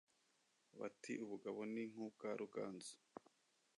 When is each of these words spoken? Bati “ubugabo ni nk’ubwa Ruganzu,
Bati 0.79 1.13
“ubugabo 1.23 1.59
ni 1.73 1.83
nk’ubwa 1.91 2.29
Ruganzu, 2.41 2.93